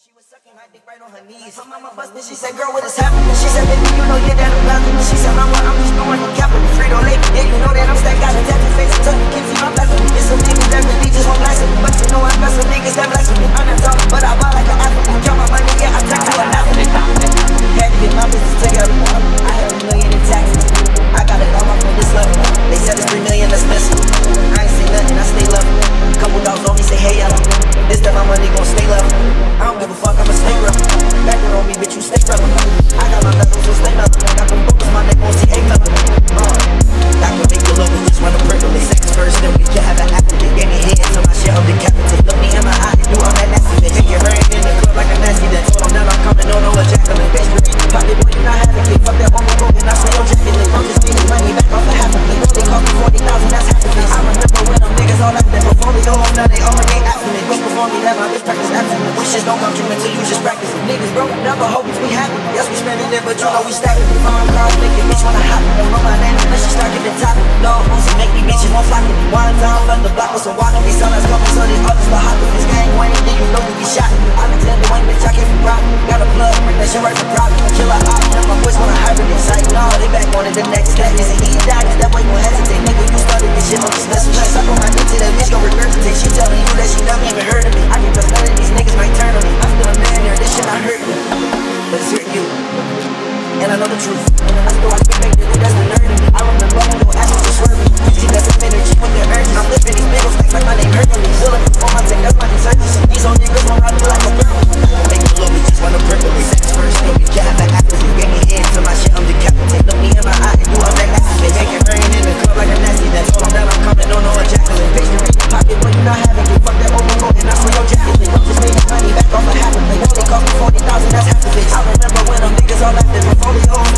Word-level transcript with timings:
She 0.00 0.16
was 0.16 0.24
sucking 0.24 0.56
my 0.56 0.64
dick 0.72 0.80
right 0.88 0.96
on 0.96 1.12
her 1.12 1.20
knees. 1.28 1.60
Her 1.60 1.68
mama 1.68 1.92
busted, 1.92 2.24
she 2.24 2.32
said, 2.32 2.56
girl, 2.56 2.72
what 2.72 2.80
is 2.88 2.96
happening? 2.96 3.36
She 3.36 3.52
said, 3.52 3.68
baby, 3.68 3.84
you 3.84 4.04
know 4.08 4.16
shit's 59.30 59.46
don't 59.46 59.62
come 59.62 59.70
true 59.78 59.86
until 59.86 60.10
you 60.10 60.22
just 60.26 60.42
practice. 60.42 60.74
Niggas 60.90 61.14
broke, 61.14 61.30
never 61.46 61.62
hope 61.62 61.86
we 61.86 62.10
happy. 62.10 62.34
Yes, 62.50 62.66
we 62.66 62.74
spending 62.74 63.06
it, 63.14 63.22
but 63.22 63.38
you 63.38 63.46
know 63.46 63.62
we 63.62 63.70
stacking. 63.70 64.02
Foreign 64.26 64.50
cars 64.50 64.74
make 64.82 64.90
the 64.98 65.06
bitch 65.06 65.22
wanna 65.22 65.38
hop. 65.46 65.62
Don't 65.78 65.90
know 65.94 66.02
my 66.02 66.18
name 66.18 66.34
unless 66.34 66.66
she 66.66 66.70
start 66.74 66.90
giving 66.90 67.14
top. 67.22 67.38
No, 67.62 67.78
who's 67.94 68.10
make 68.18 68.32
me 68.34 68.42
bitch 68.42 68.58
bitches 68.58 68.74
won't 68.74 68.86
flock 68.90 69.06
it. 69.06 69.16
Wind 69.30 69.54
time 69.62 69.80
flood 69.86 70.02
the 70.02 70.10
block 70.18 70.34
with 70.34 70.42
some 70.42 70.58
water. 70.58 70.82
These 70.82 70.98
sellers 70.98 71.22
coming, 71.30 71.54
so 71.54 71.62
these 71.62 71.84
others 71.86 72.08
but 72.10 72.20
hop. 72.26 72.36
If 72.42 72.50
this 72.58 72.66
gang 72.74 72.90
When 72.98 73.10
then 73.22 73.36
you 73.38 73.46
know 73.54 73.62
you 73.62 73.74
be 73.78 73.86
shot. 73.86 74.10
I'm 74.34 74.50
in 74.50 74.58
the 74.66 74.88
one, 74.90 75.02
bitch, 75.06 75.22
I 75.22 75.30
came 75.30 75.46
from 75.46 75.62
rock. 75.62 75.82
Got 76.10 76.26
a 76.26 76.28
plug, 76.34 76.54
bring 76.66 76.76
that 76.82 76.90
shit 76.90 77.02
right 77.06 77.14
from 77.14 77.30
rock. 77.38 77.52
Killer 77.78 78.02
op, 78.02 78.22
then 78.34 78.44
my 78.50 78.56
boys 78.66 78.76
wanna 78.82 78.98
hybrid. 78.98 79.30
It's 79.30 79.46
like, 79.46 79.66
no, 79.70 79.86
they 80.02 80.10
back 80.10 80.26
on 80.34 80.42
it 80.50 80.58
the 80.58 80.66
next 80.74 80.98
day. 80.98 81.06
Is 81.22 81.30
it 81.30 81.49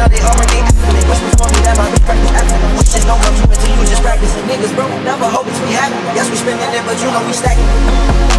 now 0.00 0.08
they 0.08 0.20
already 0.24 0.64
after 0.64 0.92
me. 0.96 1.00
Wish 1.12 1.20
before 1.28 1.52
me 1.52 1.60
that 1.60 1.76
my 1.76 1.84
bitch 1.92 2.04
practice 2.08 2.32
after 2.32 2.56
me. 2.56 2.72
Wishes 2.80 3.04
don't 3.04 3.20
come 3.20 3.36
true 3.36 3.52
until 3.52 3.72
you 3.76 3.84
just 3.84 4.00
practice. 4.00 4.32
And 4.32 4.48
Niggas 4.48 4.72
broke, 4.72 4.92
never 5.04 5.28
hope 5.28 5.44
it's 5.46 5.60
we 5.60 5.76
happy. 5.76 6.00
Yes, 6.16 6.30
we 6.32 6.36
spending 6.40 6.72
it, 6.72 6.82
but 6.88 6.96
you 7.04 7.12
know 7.12 7.20
we 7.28 7.36
stacking. 7.36 8.29